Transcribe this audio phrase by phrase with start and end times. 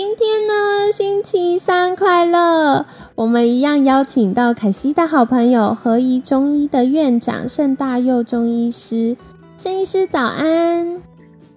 [0.00, 2.86] 今天呢，星期三快乐！
[3.16, 9.16] 我们一样邀请到凯西的好朋友合一中医的院长盛大佑中医师，
[9.56, 11.02] 盛医师早安！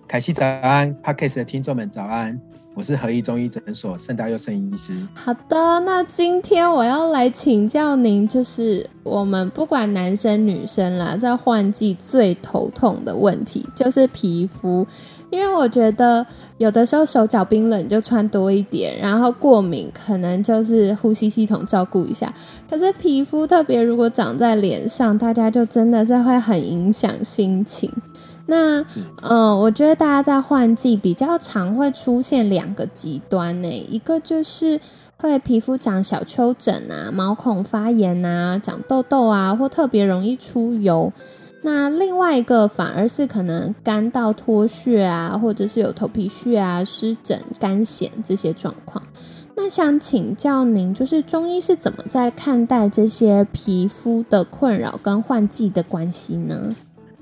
[0.08, 2.42] 凯西早安，Parkes 的听众们早安！
[2.74, 4.94] 我是合一中医诊所盛大佑盛医师。
[5.14, 14.88] 好的，那今天我要来请教您，就是我们不管男生女生啦，在换季最头痛的问题就是皮肤。
[15.30, 16.26] 因为我觉得
[16.58, 22.34] 有的时候手脚冰冷就穿多一点，然后过敏可能就是呼吸系统照顾一下。
[22.70, 27.92] 可是皮肤特别如果长在脸上，大家就真的是会很影响心情。
[28.48, 28.82] 那
[29.22, 34.80] 嗯，我觉得大家在换季比较常会出现两个极端呢，一个就是
[35.18, 41.14] 会皮肤长小丘疹啊、毛孔发炎啊、长痘痘啊，或特别容易出油。
[41.64, 49.04] 那另外一个反而是可能干到脱屑啊，或者是有头皮屑啊、湿疹、干癣这些状况。
[49.56, 56.76] 那想请教您，就是中医是怎么在看待这些皮肤的困扰跟换季的关系呢？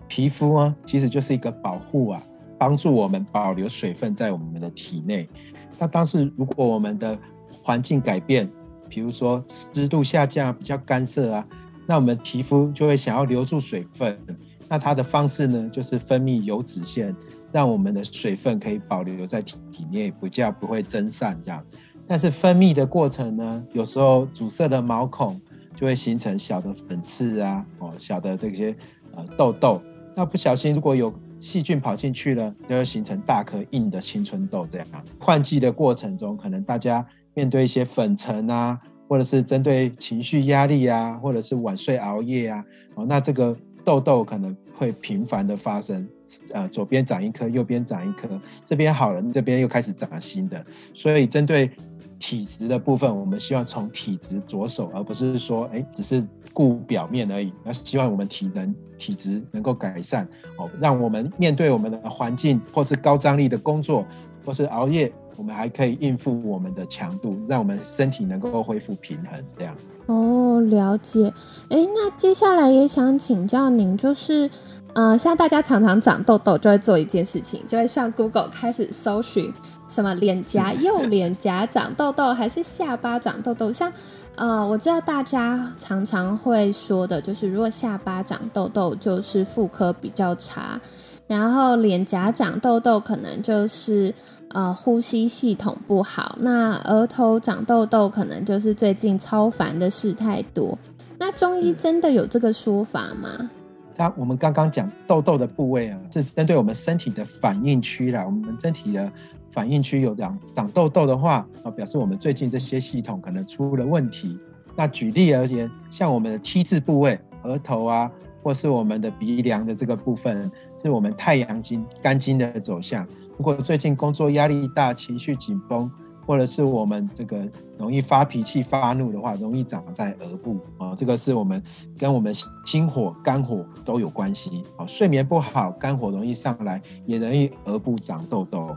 [0.09, 2.21] 皮肤啊，其实就是一个保护啊，
[2.57, 5.29] 帮助我们保留水分在我们的体内。
[5.77, 7.17] 那当时如果我们的
[7.63, 8.49] 环境改变，
[8.89, 11.47] 比如说湿度下降、比较干涩啊。
[11.87, 14.19] 那我们皮肤就会想要留住水分，
[14.67, 17.15] 那它的方式呢，就是分泌油脂腺，
[17.51, 21.63] 让我们的水分可以保留在体体内，比较不会蒸散这样。
[22.07, 25.41] 但是分泌的过程呢，有时候阻塞的毛孔
[25.75, 28.75] 就会形成小的粉刺啊，哦，小的这些
[29.15, 29.81] 呃痘痘。
[30.19, 34.85] 那不小心如果有细菌跑进去了，就会形成大颗硬的青春痘这样。
[35.17, 38.81] 换季的过程中，可能大家面对一些粉尘啊。
[39.07, 42.63] 或者是针对情绪压力啊，或者是晚睡熬夜啊，
[42.93, 46.07] 哦，那这个痘痘可能会频繁的发生，
[46.53, 48.29] 呃，左边长一颗，右边长一颗，
[48.63, 50.63] 这边好了，这边又开始长新的，
[50.93, 51.71] 所以针对
[52.19, 60.27] 体质的部分，我们希望从体质着手，而不是说，哎，只是顾表面而已，那希望我们体能体质能够改善，
[60.57, 64.05] 哦，让我们面对我们的环境或是高张力的工作。
[64.45, 69.39] 或是熬夜，我们还可以应付我们的强度，让我们身体能够恢复平衡。
[69.55, 69.75] 这样
[70.07, 71.31] 哦，了解。
[71.69, 74.49] 哎，那接下来也想请教您，就是，
[74.95, 79.53] 呃，像大家常常长痘痘，就会做一件事情，就会上 Google 开始搜寻
[79.89, 83.71] 什么脸颊、右脸颊长痘痘，还是下巴长痘痘。
[83.71, 83.91] 像，
[84.35, 90.79] 呃，我知道大家常常会说的，就是如果下巴长痘痘，就是妇科比较差。
[91.27, 94.13] 然后脸颊长痘痘，可能就是
[94.51, 96.35] 呃呼吸系统不好。
[96.39, 100.77] 那额头长痘痘，可能就是最近超烦的事太多。
[101.17, 103.49] 那中医真的有这个说法吗？
[103.97, 108.23] 那我们刚刚讲痘痘的部位啊，是针对我们身体的反应区啦。
[108.25, 109.11] 我们身体的
[109.51, 114.37] 反应区有长长痘痘的话，啊，表示我们最近这些系统可能出了问题。
[114.75, 118.11] 那举例而言，像我们的 T 字部位，额头啊。
[118.41, 120.49] 或是我们的鼻梁的这个部分，
[120.81, 123.05] 是我们太阳经、肝经的走向。
[123.37, 125.91] 如果最近工作压力大、情绪紧绷，
[126.25, 127.45] 或者是我们这个
[127.77, 130.95] 容易发脾气、发怒的话，容易长在额部啊。
[130.95, 131.61] 这个是我们
[131.97, 132.33] 跟我们
[132.63, 134.85] 心火、肝火都有关系啊。
[134.85, 138.73] 睡眠不好，肝火容易上来，也容易额部长痘痘。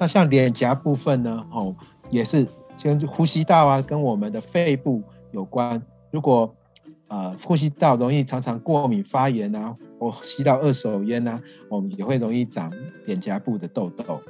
[0.00, 1.44] 那像脸颊部分呢？
[1.52, 1.76] 哦，
[2.08, 2.46] 也是
[2.82, 5.80] 跟呼吸道啊，跟我们的肺部有关。
[6.10, 6.56] 如果
[7.08, 11.38] 呃，呼吸道容易常常过敏发炎啊，或吸到二手烟啊，
[11.68, 12.72] 我们也会容易长
[13.04, 14.22] 脸颊部的痘痘。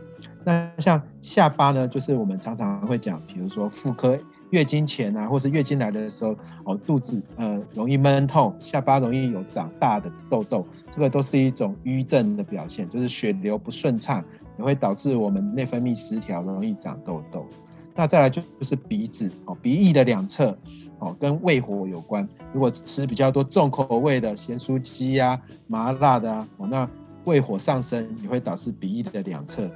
[0.45, 4.19] 那像下巴呢，就是我们常常会讲，比如说妇科
[4.51, 14.25] 月经前啊，或是月经来的时候，哦，肚子呃容易闷痛，下巴容易有长大的痘痘，这个都是一种瘀症的表现，就是血流不顺畅，
[14.59, 17.47] 也会导致我们内分泌失调，容易长痘痘。
[17.95, 20.57] 那再来就是鼻子哦，鼻翼的两侧。
[21.03, 22.29] 哦，跟胃火有关。
[22.53, 26.87] 如果吃比较多重口味的咸酥鸡呀、麻辣的啊，哦，那
[27.25, 29.67] 胃火上升也会导致鼻翼的两侧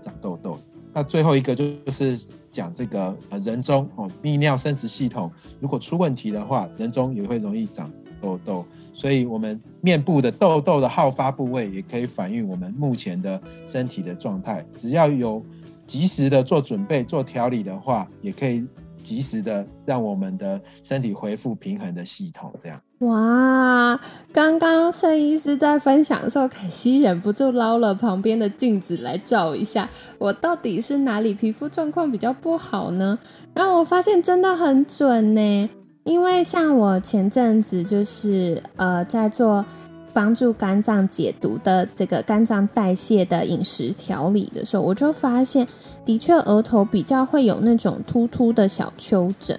[0.00, 0.56] 长痘痘。
[0.92, 2.18] 那最后一个就是
[2.50, 7.90] 讲这个呃人中哦，泌尿生殖系统如果出问题的话，人中也会容易长
[8.20, 8.64] 痘痘。
[8.92, 14.64] 所以，我们面部的痘痘的好发部位也可以反映我们目前的身体的状态。
[14.76, 15.42] 只要有
[15.86, 18.66] 及时的做准备、做调理的话，也可以。
[19.02, 22.82] 及时的让我们的身体恢复平衡的系统，这样。
[23.00, 23.98] 哇，
[24.30, 29.88] 刚刚盛医师在分享的时候，可惜忍不住捞了旁边的镜子来照一下，
[30.18, 33.18] 我到底是哪里皮肤状况比较不好呢？
[33.54, 35.70] 然后我发现真的很准呢，
[36.04, 39.64] 因为像我前阵子就是呃在做
[40.12, 45.66] 帮助肝脏解毒的这个肝脏代谢的饮食调理的时候，我就发现
[46.04, 49.58] 的确额头比较会有那种突突的小丘疹。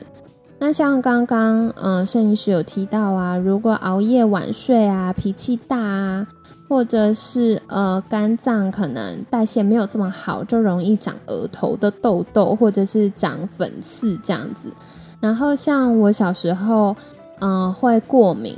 [0.63, 6.27] 那像刚刚，嗯，摄影师有提到啊，如果熬夜晚睡啊，脾气大啊，
[6.69, 14.71] 或者是呃肝脏可能代谢没有这么好，就容易长额头的痘痘，或者是长粉刺这样子。
[15.19, 16.95] 然后像我小时候，
[17.39, 18.55] 嗯，会过敏，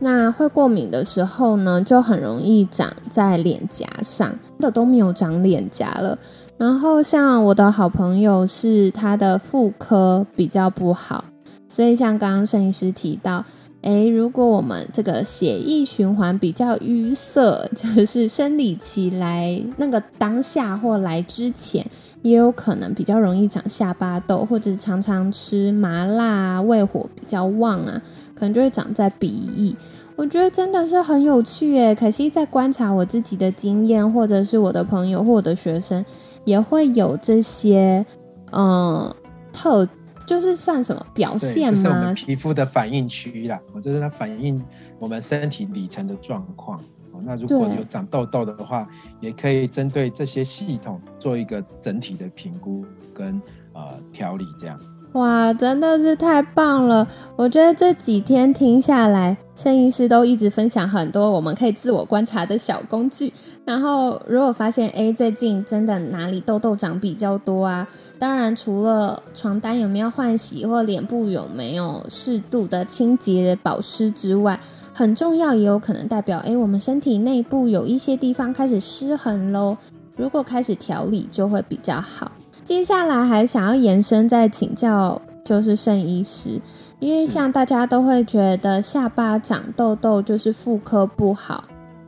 [0.00, 6.18] 那会过敏的时候呢，就很容易长在脸颊上，真的都没有长脸颊了。
[6.58, 11.24] 然后像我的好朋友是他的妇科比较不好，
[11.68, 13.44] 所以像刚刚摄影师提到，
[13.82, 21.86] 诶，如果我们这个血液循环比较淤塞，就是生理期来那个当下或来之前，
[22.22, 28.02] 也有可能比较容易长下巴痘，或者常常吃麻辣、胃火比较旺啊，
[28.34, 29.76] 可能就会长在鼻翼。
[30.18, 36.04] 我觉得真的是很有趣耶，可惜在观察我自己的经验，或者是我的朋友或我的学生。
[36.44, 38.04] 也会有这些，
[38.52, 39.14] 嗯，
[39.52, 39.86] 特
[40.26, 42.12] 就是算什么表现吗？
[42.14, 44.60] 皮肤的反应区啦，我这是它反映
[44.98, 46.80] 我们身体里程的状况。
[47.22, 48.88] 那如果有长痘痘的话，
[49.20, 52.84] 也可以针对这些系统做一个整体的评估
[53.14, 53.40] 跟
[53.72, 54.80] 呃调理，这样。
[55.18, 57.04] 哇，真的是太棒了！
[57.34, 63.32] 我觉得这几天听下来，摄影师都一直分享很多我们可以自我观察的小工具。
[63.64, 74.60] 然后，如果发现哎，最近真的哪里痘痘长比较多啊，当然除了床单有没有换洗，或脸部有没有适度的清洁保湿之外，
[74.94, 79.78] 很重要也有可能代表哎，我们身体内部有一些地方开始失衡喽。
[80.16, 82.30] 如果开始调理，就会比较好。
[82.68, 86.60] 接下来还想要延伸再请教，就是肾医师，
[87.00, 91.64] 因为像大家都会觉得下巴长痘痘就是妇科不好，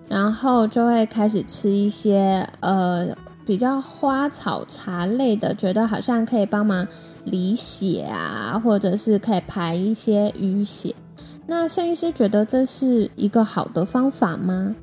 [0.06, 3.06] 然后就会开始吃一些呃
[3.46, 6.86] 比较花草茶类的，觉得好像可以帮忙
[7.24, 10.94] 理血啊，或者是可以排一些淤血。
[11.46, 14.76] 那肾医师觉得这是一个好的方法吗？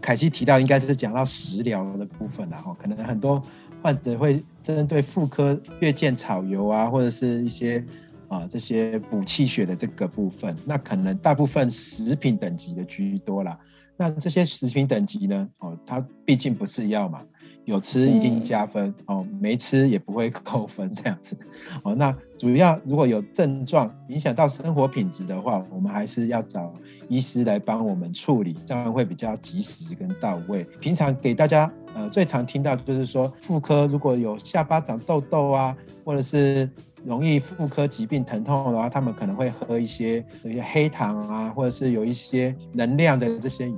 [0.00, 3.42] 凯西提到应该是讲到食疗的部分然后可能很多。
[3.84, 7.84] 患者会针对妇科月见草油啊，或者是一些
[8.28, 13.58] 啊这些补气血的这个部分，那可能大部分食品等级的居多啦。
[13.98, 17.20] 那这些食品等级呢，哦，它毕竟不是药嘛。
[17.64, 21.36] 有吃一定加分哦，没吃也不会扣分这样子
[21.82, 21.94] 哦。
[21.94, 26.74] 那主要如果有症状影响到生活品质的话，我们还是要找
[27.08, 30.64] 医师来帮我们处理，这样会比较及时跟到位。
[30.78, 35.74] 平常给大家呃最常听到就是说，妇科如果有下巴长痘痘啊，
[36.04, 36.68] 或者是
[37.02, 43.72] 容易妇科疾病疼痛的话，他们可能会喝一些一些黑糖啊，或者是有一些能量的这些。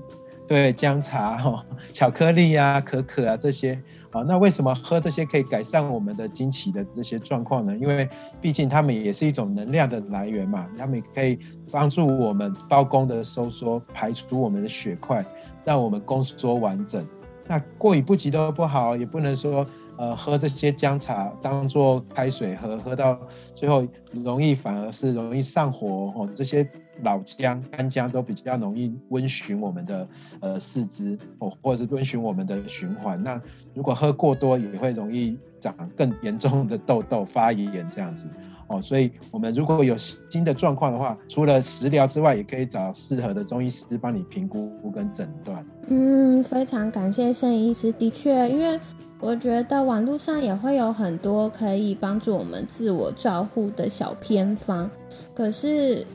[0.47, 3.75] 对姜茶 哈、巧克力啊、可可啊这些，
[4.11, 7.77] 啊，那为什么喝这些可以改善我们的经期的这些状况呢？
[7.77, 8.09] 因为
[8.41, 11.39] 毕竟它们也是一种能量的来源嘛，它们可以
[11.71, 15.25] 帮助我们包宫的收缩，排除我们的血块，
[15.65, 17.05] 让我们宫缩完整。
[17.49, 19.67] 那过于不及都不好，也不能说。
[19.99, 23.19] 呃，喝这些姜茶当做开水喝，喝到
[23.55, 26.29] 最后容易反而是容易上火哦。
[26.35, 26.69] 这些
[27.03, 30.07] 老姜、干姜都比较容易温煦我们的
[30.41, 33.23] 呃四肢哦，或者是温煦我们的循环。
[33.23, 33.41] 那
[33.75, 38.27] 如果喝过多，也会容易长更严重的痘痘、发炎这样子
[38.69, 38.83] 哦。
[38.83, 45.65] 所以，我们如果有新的状况的话，除了食疗之外，也可以找适合的中医师帮你评估跟诊断。
[45.89, 48.79] 嗯，非常感谢盛医师，的确，因为。
[49.21, 54.91] 我觉得网络上也会有很多可以帮助我们自我照护的小偏方，
[55.35, 56.07] 可是，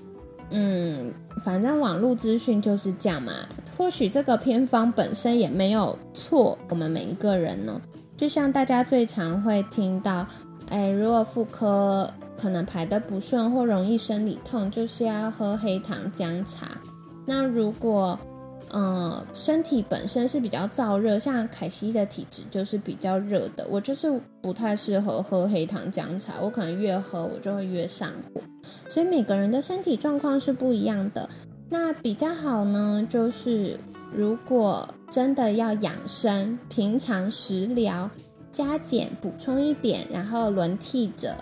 [0.51, 1.11] 嗯，
[1.43, 3.31] 反正网络资讯就是这样嘛。
[3.77, 7.81] 或许这个偏方本身也没有错，我们每一个人呢，
[8.15, 10.27] 就像大家最常会听到，
[10.69, 16.67] 哎，如果妇科可能排的不顺或容易生理痛，就是要喝黑糖姜茶。
[17.25, 18.19] 那如果
[18.73, 28.41] 嗯，身体本身是比较燥热，像凯西的体质就是比较热的，我就是不太适合喝黑糖姜茶，我可能越喝我就会越上火，
[28.87, 31.27] 所以每个人的身体状况是不一样的。
[31.69, 33.77] 那比较好呢，就是
[34.09, 38.09] 如果真的要养生，平常食疗
[38.51, 41.35] 加减补充一点，然后轮替着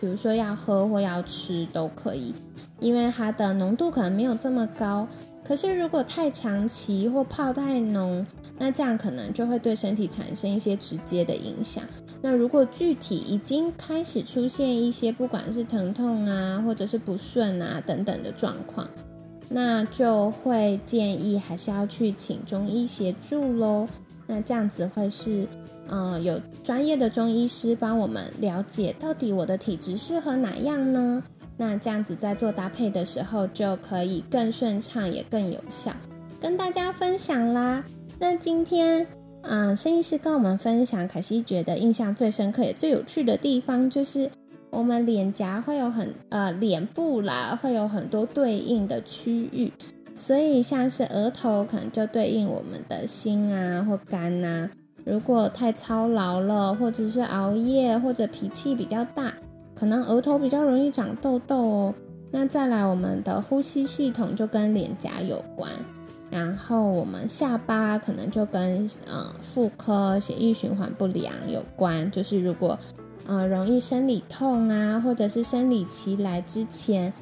[0.00, 2.32] 比如说要喝或要吃都可以，
[2.78, 5.08] 因为它的浓度可能没有这么高。
[5.46, 8.26] 可是如果太长期或泡太浓，
[8.58, 11.84] 那这样可能就会对身体产生一些直接的影响。
[12.20, 18.88] 那如果具体已经开始出现一些不管是疼痛啊，或者是不顺啊等等的状况，
[19.48, 23.86] 那就会建议还是要去请中医协助喽。
[24.26, 25.46] 那这样子会是，
[25.86, 31.22] 呃，有专业的中医师帮我们了解到底我的体质适合哪样呢？
[31.56, 35.92] 那这样子在做搭配的时候就可以更顺畅，也更有效，
[36.40, 37.84] 跟大家分享啦。
[38.18, 39.06] 那今天，
[39.42, 44.30] 嗯，生医师跟我们分享，凯西觉得印象最深刻也最有趣的地方，就是
[44.70, 49.72] 我们脸颊会有很呃脸部啦，会有很多对应的区域。
[50.14, 54.70] 所以，像是额头可能就对应我们的心啊或肝呐。
[55.04, 59.34] 如果太操劳了，或者是熬夜，或者脾气比较大，
[59.78, 61.94] 可能额头比较容易长痘痘哦。
[62.32, 65.70] 那再来，我们的呼吸系统就跟脸颊有关。
[66.28, 72.10] 然后，我们下巴可能就跟呃妇科血液循环不良有关。
[72.10, 72.76] 就是如果
[73.28, 77.12] 呃容易生理痛啊，或者是生理期来之前。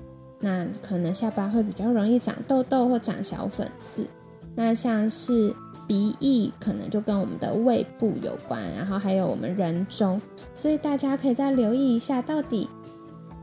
[0.41, 4.07] 那可能下巴会比较容易长痘痘或长小粉刺。
[4.55, 5.55] 那像是
[5.87, 10.21] 鼻翼，可能就跟我们的胃部有关，然后还有我们人中，
[10.55, 12.69] 所以大家可以再留意一下，到底，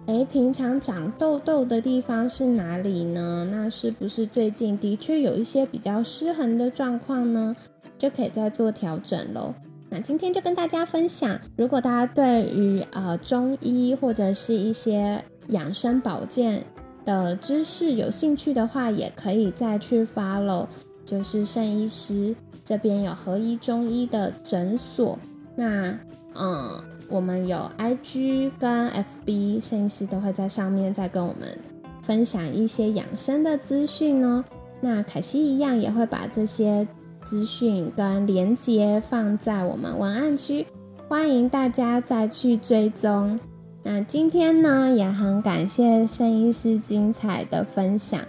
[0.07, 3.47] 诶，平常长痘痘的地方是哪里呢？
[3.51, 7.55] 那是不是最近的确有一些比较失衡的状况呢？
[7.97, 9.53] 就可以再做调整喽。
[9.89, 16.63] 那今天就跟大家分享，如果大家对于呃中医或者是一些养生保健，
[17.03, 20.67] 的知识有兴趣的话，也可以再去 follow，
[21.11, 25.19] 就是圣医师这边有合一中医的诊所。
[25.57, 25.93] 那
[26.35, 31.59] 嗯，我们有 IG 跟 FB，圣医师都会在上面再跟我们
[32.01, 34.45] 分享一些养生的资讯哦。
[34.79, 36.87] 那凯西一样也会把这些
[37.25, 40.65] 资讯跟连接放在我们文案区，
[41.09, 43.37] 欢迎大家再去追踪。
[43.83, 48.21] 那今天呢，也很感谢圣医师精彩的分享。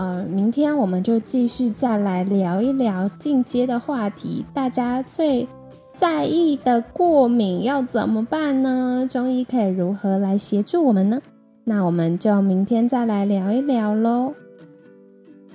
[0.00, 5.46] 呃，明天我们就继续再来聊一聊进阶的话题，大家最
[5.92, 9.06] 在意的过敏要怎么办呢？
[9.06, 11.20] 中医可以如何来协助我们呢？
[11.64, 14.32] 那我们就明天再来聊一聊喽。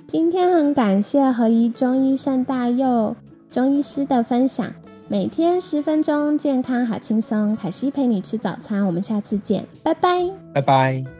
[0.06, 3.16] 今天很感谢合一中医盛大佑
[3.50, 4.64] 中医师的分享。
[5.08, 7.56] 每天十分钟，健康好轻松。
[7.56, 11.15] 凯西陪你吃早餐，我们下次见，拜拜，拜拜。